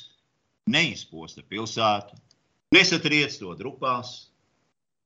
neizposta 0.70 1.42
pilsētu, 1.42 2.14
nesatriec 2.74 3.34
to 3.40 3.50
drupās, 3.58 4.14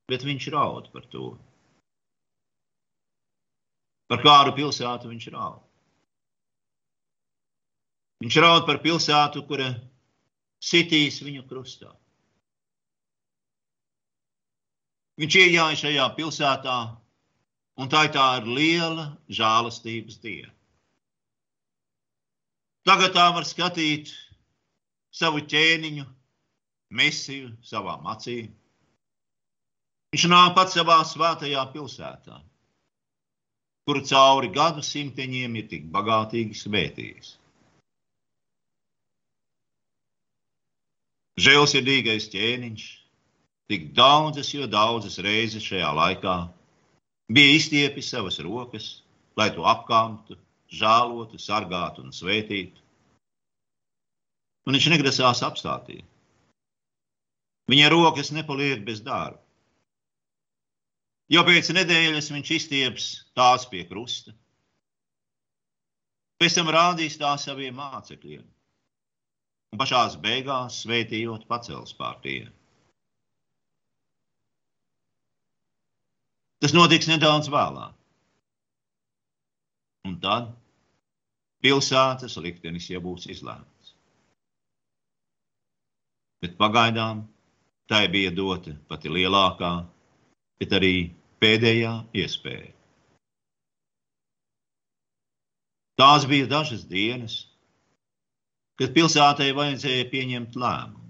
bet 0.09 0.25
viņš 0.25 0.51
raud 0.53 0.91
par 0.93 1.09
to. 1.09 1.31
Par 4.09 4.21
kādu 4.25 4.53
pilsētu 4.57 5.09
viņš 5.11 5.31
raud? 5.33 5.65
Viņš 8.23 8.37
raud 8.43 8.67
par 8.67 8.81
pilsētu, 8.83 9.45
kura 9.47 9.69
sitīs 10.59 11.21
viņu 11.23 11.45
krustā. 11.47 11.93
Viņš 15.19 15.37
ienāca 15.39 15.81
šajā 15.83 16.07
pilsētā, 16.19 16.77
un 17.79 17.91
tā, 17.91 18.05
tā 18.15 18.27
ir 18.41 18.51
liela 18.59 19.07
žēlastības 19.31 20.19
diena. 20.23 20.53
Tagad 22.87 23.15
tā 23.15 23.27
var 23.35 23.47
skatīt 23.47 24.13
savu 25.15 25.43
ķēniņu, 25.45 26.07
mesiju 26.99 27.51
savā 27.67 27.99
acīm. 28.15 28.53
Viņš 30.15 30.29
nāk 30.33 30.55
pats 30.57 30.79
savā 30.79 31.03
svētajā 31.05 31.67
pilsētā, 31.75 32.39
kuru 33.87 34.07
cauri 34.09 34.49
gadu 34.55 34.83
simteņiem 34.83 35.59
ir 35.61 35.69
tik 35.69 35.91
bagātīgi 35.93 36.57
svētījis. 36.57 37.38
Žēlsirdīgais 41.39 42.25
ķēniņš, 42.33 42.85
tik 43.71 43.91
daudzas, 43.95 44.49
jo 44.57 44.67
daudzas 44.67 45.21
reizes 45.23 45.63
šajā 45.63 45.91
laikā 45.95 46.35
bija 47.31 47.53
izstiepis 47.55 48.09
savas 48.11 48.41
rokas, 48.43 48.89
lai 49.39 49.47
to 49.55 49.63
apkārtu, 49.69 50.39
žēlotu, 50.75 51.39
sargātu 51.39 52.03
un 52.03 52.11
svētītu. 52.17 52.83
Un 54.67 54.75
viņš 54.75 54.89
negrasās 54.97 55.45
apstāties. 55.47 56.03
Viņa 57.71 57.93
rokas 57.93 58.33
nepaliek 58.35 58.83
bez 58.85 59.05
darba. 59.05 59.39
Jau 61.29 61.45
pēc 61.45 61.71
nedēļas 61.77 62.33
viņš 62.33 62.53
izstieps 62.57 63.09
tās 63.37 63.69
pie 63.69 63.85
krusta. 63.87 64.33
Pēc 66.41 66.57
tam 66.57 66.71
rādīs 66.73 67.21
tās 67.21 67.45
saviem 67.47 67.77
mācekļiem 67.77 68.47
un 69.73 69.81
pašā 69.81 70.05
beigās 70.23 70.83
svētījot 70.85 71.47
pacels 71.51 71.95
pār 71.99 72.17
tiem. 72.25 72.53
Tas 76.59 76.75
notiks 76.75 77.07
nedaudz 77.07 77.51
vēlāk. 77.55 77.95
Un 80.09 80.17
tad 80.23 80.49
pilsētas 81.63 82.39
liktenis 82.43 82.89
jau 82.91 83.03
būs 83.05 83.29
izlēmts. 83.31 83.93
Bet 86.43 86.57
pagaidām 86.59 87.27
tai 87.91 88.07
bija 88.11 88.31
dota 88.35 88.75
pati 88.91 89.11
lielākā, 89.11 89.73
bet 90.59 90.75
arī 90.75 90.95
pēdējā 91.43 91.93
iespēja. 92.23 92.75
Tās 95.99 96.27
bija 96.31 96.47
dažas 96.47 96.85
dienas, 96.87 97.48
kad 98.79 98.95
pilsētai 98.95 99.51
vajadzēja 99.57 100.07
pieņemt 100.13 100.57
lēmumu. 100.59 101.09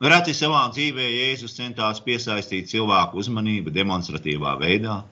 Reti 0.00 0.32
savā 0.32 0.62
dzīvē 0.72 1.06
Jēzus 1.06 1.58
centās 1.58 2.00
piesaistīt 2.04 2.70
cilvēku 2.70 3.20
uzmanību 3.20 3.72
demonstratīvā 3.72 4.54
veidā, 4.60 5.02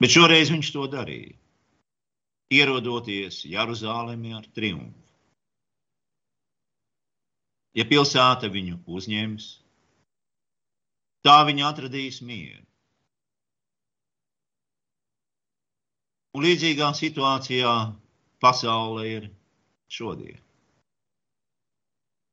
bet 0.00 0.14
šoreiz 0.14 0.48
viņš 0.54 0.70
to 0.72 0.86
darīja, 0.94 1.34
ierodoties 2.48 3.42
Jeruzalemē 3.44 4.38
ar 4.38 4.48
triumfu. 4.56 4.96
Ja 7.76 7.84
pilsēta 7.84 8.48
viņu 8.48 8.80
uzņems, 8.88 9.50
tā 11.28 11.36
viņa 11.46 11.68
atradīs 11.68 12.22
mieru. 12.24 12.67
Un 16.38 16.44
līdzīgā 16.46 16.92
situācijā 16.94 17.70
pasaule 18.38 19.06
ir 19.10 19.24
šodien. 19.90 20.38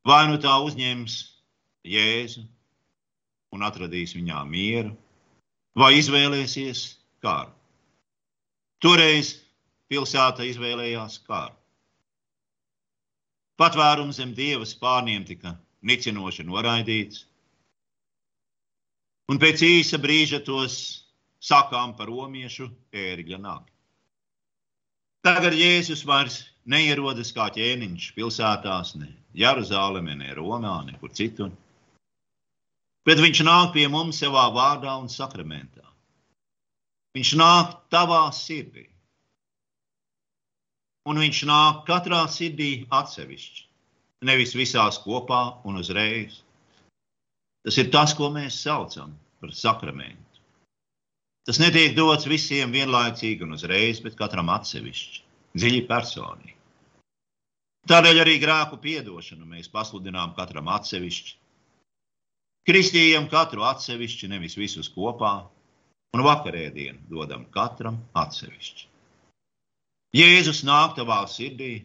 Vai 0.05 0.27
nu 0.29 0.37
tā 0.37 0.51
uzņems 0.61 1.15
Jēzu 1.89 2.43
un 3.57 3.65
atradīs 3.65 4.13
viņā 4.13 4.43
mieru, 4.45 4.93
vai 5.73 5.95
izvēlēsies 5.97 6.85
karu. 7.25 7.49
Toreiz 8.77 9.33
pilsēta 9.89 10.45
izvēlējās 10.53 11.17
karu. 11.25 11.57
Patvērums 13.57 14.21
zem 14.21 14.37
dieva 14.37 14.69
spārniem 14.69 15.25
tika 15.25 15.57
nicinoši 15.81 16.45
noraidīts, 16.45 17.25
un 19.33 19.41
pēc 19.41 19.65
īsa 19.65 19.97
brīža 19.97 20.45
tos 20.45 20.75
sakām 21.41 21.97
par 21.97 22.13
romiešu 22.13 22.69
ērgļa 22.93 23.41
nākli. 23.41 23.74
Tagad 25.25 25.55
Jēzus 25.57 26.03
vairs 26.05 26.43
neierodas 26.69 27.31
kā 27.33 27.47
ķēniņš 27.53 28.11
pilsētās, 28.13 28.91
ne 28.99 29.07
Jeruzalemē, 29.33 30.13
ne 30.19 30.33
Romā, 30.37 30.75
nekur 30.85 31.09
citur. 31.17 31.49
Bet 33.09 33.21
viņš 33.21 33.41
nāk 33.47 33.71
pie 33.73 33.87
mums 33.89 34.19
savā 34.21 34.43
vārdā 34.53 34.93
un 35.01 35.09
sakramentā. 35.09 35.81
Viņš 37.17 37.31
nāk 37.41 37.73
tavā 37.93 38.21
sirdī. 38.37 38.85
Un 41.09 41.21
viņš 41.21 41.41
nāk 41.49 41.81
katrā 41.89 42.21
sirdī 42.29 42.85
atsevišķi, 42.93 43.65
nevis 44.29 44.53
visās 44.57 45.01
kopā 45.01 45.41
un 45.65 45.81
uzreiz. 45.81 46.41
Tas 47.65 47.81
ir 47.81 47.89
tas, 47.93 48.13
ko 48.13 48.29
mēs 48.33 48.61
saucam 48.61 49.17
par 49.41 49.57
sakramentu. 49.57 50.24
Tas 51.45 51.59
netiek 51.61 51.93
dots 51.93 52.25
visiem 52.25 52.71
vienlaicīgi 52.73 53.45
un 53.45 53.53
uzreiz, 53.53 53.99
bet 54.01 54.17
katram 54.17 54.49
atsevišķi, 54.49 55.19
dziļi 55.61 55.81
personīgi. 55.89 56.55
Tādēļ 57.85 58.21
arī 58.23 58.39
grēku 58.41 58.79
piedošanu 58.81 59.45
mēs 59.45 59.69
pasludinām 59.69 60.33
katram 60.37 60.71
atsevišķi. 60.73 61.35
Kristījam 62.65 63.27
katru 63.29 63.61
atsevišķi, 63.61 64.31
nevis 64.31 64.57
visus 64.57 64.89
kopā, 64.89 65.35
un 66.17 66.23
vakarēdienu 66.25 67.05
dodam 67.11 67.45
katram 67.53 67.99
atsevišķi. 68.17 68.87
Jēzus 70.17 70.63
nāk 70.65 70.95
tavā 70.97 71.19
sirdī, 71.29 71.75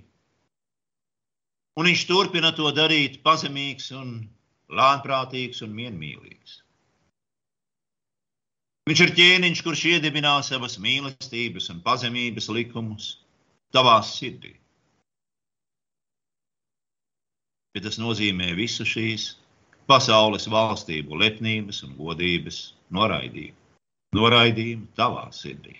un 1.77 1.90
viņš 1.90 2.07
turpina 2.09 2.55
to 2.57 2.73
darīt 2.73 3.20
pazemīgs 3.27 3.90
un 3.99 4.16
lēnprātīgs 4.70 5.61
un 5.66 5.77
miermīlīgs. 5.77 6.61
Viņš 8.90 9.00
ir 9.05 9.11
ķēniņš, 9.14 9.61
kurš 9.62 9.81
iedibinā 9.87 10.33
savas 10.42 10.72
mīlestības 10.83 11.68
un 11.70 11.76
pazemības 11.85 12.48
likumus 12.50 13.05
tavā 13.70 14.00
sirdī. 14.03 14.57
Bet 17.70 17.85
tas 17.87 18.00
nozīmē 18.03 18.48
visu 18.59 18.83
šīs 18.83 19.29
pasaules 19.87 20.48
valstību 20.50 21.20
lepnības 21.20 21.85
un 21.87 21.94
godības 22.00 22.59
noraidību. 22.98 23.55
Noraidījumu 24.18 24.90
tavā 24.98 25.29
sirdī. 25.38 25.76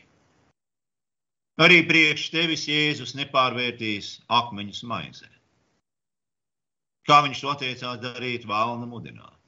Arī 1.67 1.81
priekš 1.91 2.29
tevis 2.31 2.69
Jēzus 2.71 3.17
nepārvērtīs 3.19 4.21
akmeņus 4.39 4.85
maizē. 4.87 5.33
Kā 7.11 7.25
viņš 7.27 7.43
to 7.43 7.51
attiecās 7.57 7.99
darīt, 8.07 8.47
vēlna 8.47 8.87
mudināt. 8.87 9.40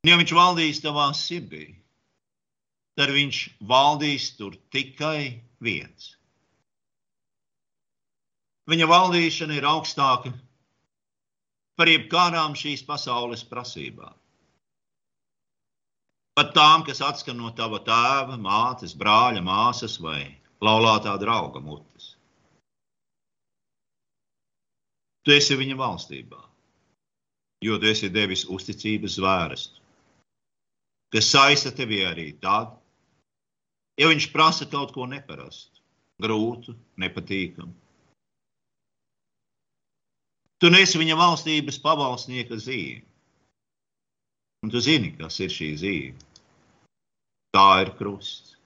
Un 0.00 0.08
ja 0.08 0.16
viņš 0.16 0.32
valdīs 0.32 0.80
tavā 0.80 1.10
sirdī, 1.16 1.66
tad 2.96 3.12
viņš 3.12 3.40
valdīs 3.68 4.30
tur 4.38 4.56
tikai 4.72 5.42
viens. 5.60 6.14
Viņa 8.70 8.86
valdīšana 8.88 9.58
ir 9.58 9.66
augstāka 9.68 10.32
par 11.76 11.90
jebkādām 11.90 12.56
šīs 12.56 12.84
pasaules 12.86 13.42
prasībām. 13.50 14.14
Pat 16.38 16.52
tām, 16.56 16.84
kas 16.86 17.00
atskan 17.04 17.36
no 17.36 17.50
tava 17.56 17.80
tēva, 17.84 18.38
mātes, 18.40 18.94
brāļa, 18.96 19.42
māsas 19.44 19.98
vai 20.00 20.22
laulātā 20.64 21.16
drauga 21.20 21.60
mutes. 21.60 22.14
Tu 25.26 25.34
esi 25.36 25.58
viņa 25.58 25.76
valstībā, 25.76 26.40
jo 27.66 27.76
tu 27.80 27.90
esi 27.90 28.08
devis 28.12 28.46
uzticības 28.48 29.18
zvērstu, 29.18 29.79
kas 31.10 31.30
saista 31.32 31.72
tevi 31.74 32.00
arī 32.06 32.30
tad, 32.42 32.72
ja 33.98 34.08
viņš 34.10 34.30
prasa 34.32 34.66
kaut 34.70 34.94
ko 34.94 35.06
neparastu, 35.10 35.82
grūtu, 36.22 36.76
nepatīkamu. 37.02 37.74
Tu 40.60 40.68
nesi 40.68 41.00
viņa 41.00 41.16
valstības 41.16 41.80
pavalsnieka 41.80 42.58
zīme. 42.60 43.06
Un 44.60 44.68
tu 44.68 44.80
zini, 44.84 45.14
kas 45.16 45.38
ir 45.40 45.52
šī 45.52 45.70
zīme. 45.80 46.26
Tā 47.56 47.68
ir 47.80 47.94
krusts. 47.96 48.58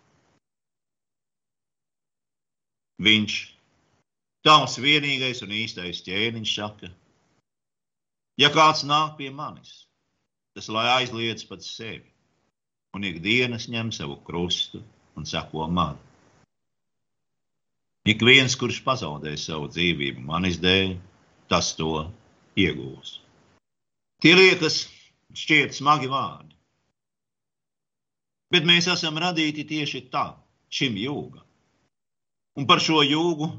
Viņš, 3.05 3.37
tavs 4.47 4.75
vienīgais 4.83 5.43
un 5.47 5.55
īstais 5.55 6.03
ķēniņš, 6.07 6.51
saka, 6.59 6.91
ja 8.43 8.51
kāds 8.55 8.83
nāk 8.87 9.17
pie 9.19 9.31
manis, 9.35 9.87
tas 10.55 10.69
lai 10.71 10.85
aizliedz 10.99 11.47
pats 11.47 11.71
sevi 11.79 12.14
un 12.95 13.07
ikdienas 13.07 13.69
ņem 13.71 13.91
savu 13.95 14.17
krustu 14.27 14.83
un 15.19 15.27
sako 15.27 15.67
man. 15.69 15.99
Ik 18.05 18.21
viens, 18.23 18.55
kurš 18.61 18.83
pazaudē 18.85 19.33
savu 19.41 19.71
dzīvību 19.73 20.23
manis 20.29 20.59
dēļ, 20.61 20.97
tas 21.49 21.73
to 21.79 22.05
iegūs. 22.61 23.19
Tie 24.21 24.35
liekas 24.37 24.85
šķiet 25.35 25.75
smagi 25.77 26.11
vārdi. 26.13 26.53
Bet 28.53 28.69
mēs 28.69 28.87
esam 28.93 29.17
radīti 29.19 29.65
tieši 29.67 30.05
tā, 30.13 30.35
šim 30.69 30.99
jūgam. 31.01 31.43
Un 32.55 32.69
par 32.71 32.83
šo 32.85 33.01
jūgu 33.03 33.51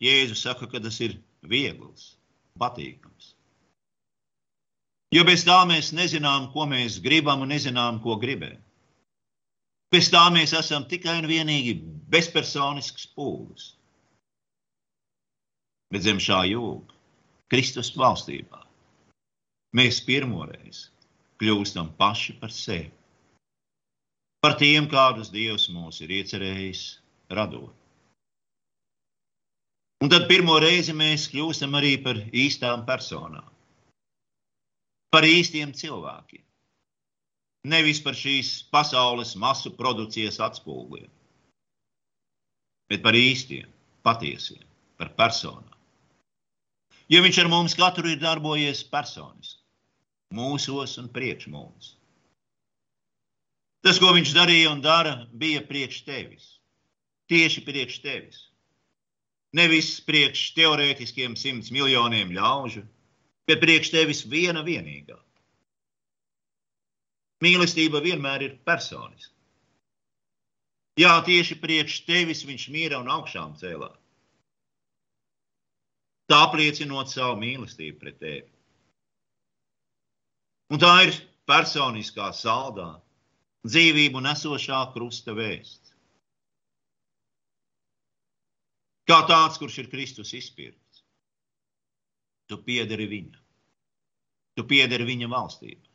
Jēzus 0.00 0.46
saka, 0.46 0.64
ka 0.64 0.80
tas 0.80 0.96
ir 1.04 1.18
viegls, 1.44 2.14
patīkams. 2.56 3.34
Jo 5.12 5.26
bez 5.28 5.42
tā 5.44 5.58
mēs 5.68 5.90
nezinām, 5.92 6.48
ko 6.54 6.64
mēs 6.70 7.00
gribam, 7.04 7.42
un 7.44 7.50
nezinām, 7.52 7.98
ko 8.00 8.16
gribēt. 8.22 8.62
Bez 9.90 10.06
tā 10.12 10.22
mēs 10.30 10.54
esam 10.54 10.84
tikai 10.86 11.16
un 11.18 11.26
vienīgi 11.26 11.74
bezpersonisks 12.12 13.08
pūlis. 13.16 13.72
Bet 15.90 16.06
zem 16.06 16.20
šā 16.22 16.44
jūga 16.46 16.94
Kristus 17.50 17.90
valstībā. 17.98 18.62
Mēs 19.74 19.98
pirmoreiz 20.06 20.88
kļūstam 21.42 21.90
paši 21.98 22.36
par 22.38 22.52
sevi, 22.54 22.90
par 24.42 24.56
tiem, 24.60 24.86
kādus 24.90 25.30
Dievs 25.34 25.68
mūs 25.74 26.00
ir 26.04 26.12
iecerējis 26.20 26.84
radot. 27.34 27.74
Un 30.00 30.08
tad 30.12 30.28
pirmo 30.30 30.56
reizi 30.62 30.94
mēs 30.96 31.26
kļūstam 31.32 31.74
arī 31.76 31.96
par 32.04 32.22
īstām 32.32 32.86
personām, 32.86 33.50
par 35.12 35.26
īstiem 35.28 35.74
cilvēkiem. 35.76 36.44
Nevis 37.68 38.00
par 38.00 38.16
šīs 38.16 38.54
pasaules 38.72 39.34
masu 39.36 39.72
produkcijas 39.76 40.40
atspūgļiem, 40.40 41.10
bet 42.88 43.02
par 43.04 43.18
īstiem, 43.18 43.68
patiesiem, 44.06 44.64
par 44.96 45.12
personām 45.18 45.70
jo 47.10 47.22
viņš 47.24 47.40
ar 47.42 47.50
mums 47.50 47.74
katru 47.78 48.12
ir 48.12 48.20
darbojies 48.22 48.84
personiski, 48.86 49.58
mūsos 50.34 50.96
un 51.02 51.10
priekš 51.10 51.48
mums. 51.50 51.96
Tas, 53.82 53.98
ko 53.98 54.12
viņš 54.14 54.34
darīja 54.36 54.70
un 54.74 54.82
dara, 54.84 55.24
bija 55.32 55.62
priekš 55.66 56.04
tevis. 56.06 56.46
Tieši 57.30 57.64
priekš 57.64 57.98
tevis. 58.04 58.40
Nevis 59.56 59.96
priekš 60.06 60.50
teorētiskiem 60.54 61.34
simts 61.38 61.72
miljoniem 61.74 62.30
ļaužu, 62.36 62.84
bet 63.48 63.62
priekš 63.62 63.90
tevis 63.94 64.20
viena 64.28 64.62
vienīgā. 64.66 65.16
Mīlestība 67.40 68.02
vienmēr 68.04 68.44
ir 68.44 68.58
personiska. 68.68 69.34
Jā, 71.00 71.14
tieši 71.24 71.56
priekš 71.62 72.02
tevis 72.04 72.44
viņš 72.44 72.68
mīra 72.74 72.98
un 73.00 73.08
augšām 73.08 73.54
cēlās 73.56 74.00
tā 76.30 76.38
apliecinot 76.46 77.10
savu 77.10 77.38
mīlestību 77.42 77.98
pret 77.98 78.18
tevi. 78.22 78.48
Un 80.70 80.78
tā 80.78 80.92
ir 81.08 81.16
personiskā 81.50 82.28
saldā, 82.36 82.92
dzīvību 83.66 84.22
nesošā 84.22 84.84
krusta 84.94 85.34
vēsts. 85.34 85.90
Kā 89.10 89.24
tāds, 89.26 89.58
kurš 89.58 89.80
ir 89.82 89.90
Kristus 89.90 90.30
izpirkts, 90.38 91.02
tu 92.46 92.60
piederi 92.62 93.08
viņam, 93.10 93.42
tu 94.54 94.66
piederi 94.70 95.08
viņa 95.08 95.30
valstībai. 95.32 95.89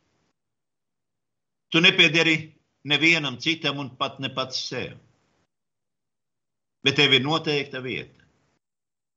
Tu 1.70 1.80
nepiederi 1.80 2.36
nevienam 2.84 3.38
citam 3.38 3.78
un 3.78 3.90
pat 3.96 4.20
ne 4.20 4.30
pats 4.34 4.60
sev. 4.68 4.98
Bet 6.84 6.96
tev 6.96 7.12
ir 7.16 7.24
noteikta 7.24 7.82
vieta 7.82 8.16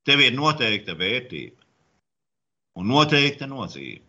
Tev 0.08 0.22
ir 0.24 0.32
noteikta 0.32 0.94
vērtība, 0.96 1.60
un 2.80 2.88
noteikta 2.88 3.44
nozīme, 3.50 4.06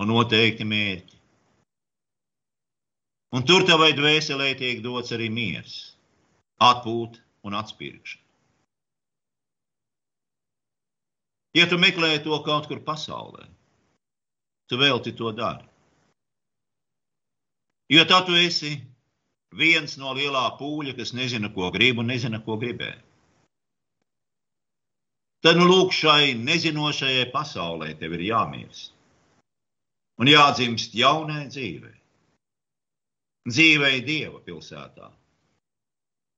un 0.00 0.08
noteikti 0.08 0.64
mērķi. 0.64 1.18
Un 3.36 3.44
tur 3.44 3.66
tavai 3.68 3.90
dvēselē 3.98 4.54
tiek 4.56 4.80
dots 4.80 5.12
arī 5.12 5.28
miers, 5.28 5.74
atpūta 6.62 7.20
un 7.44 7.58
atspirkšana. 7.58 8.22
Ja 11.54 11.68
tu 11.70 11.76
meklē 11.78 12.16
to 12.24 12.38
kaut 12.46 12.66
kur 12.70 12.80
pasaulē, 12.82 13.44
tu 14.70 14.80
velti 14.80 15.12
to 15.14 15.30
dari. 15.36 15.68
Jo 17.92 18.04
tad 18.08 18.26
tu 18.26 18.36
esi 18.38 18.76
viens 19.54 19.98
no 20.00 20.14
lielā 20.16 20.44
pūļa, 20.58 20.94
kas 20.96 21.12
nezina, 21.12 21.50
ko 21.52 21.70
grib 21.74 22.00
un 22.00 22.08
nezina, 22.10 22.40
ko 22.44 22.56
gribēt 22.60 23.02
tad 25.44 25.58
nu 25.60 25.66
lūk 25.68 25.92
šai 25.92 26.32
nezinošajai 26.40 27.26
pasaulē 27.34 27.90
tev 28.00 28.16
ir 28.16 28.22
jāmirst 28.30 28.94
un 30.22 30.30
jādzimst 30.30 30.94
jaunai 30.96 31.44
dzīvei. 31.50 31.96
Dzīvei 33.50 33.98
Dieva 34.06 34.38
pilsētā, 34.46 35.10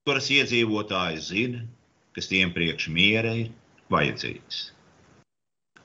kuras 0.08 0.30
iedzīvotāji 0.34 1.22
zina, 1.22 1.60
kas 2.16 2.26
tiem 2.32 2.50
priekš 2.56 2.88
miera 2.96 3.36
ir 3.44 3.52
vajadzīgs. 3.92 4.62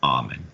Āmen! 0.08 0.50